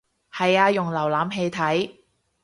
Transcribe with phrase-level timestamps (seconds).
[0.33, 1.91] 係啊用瀏覽器睇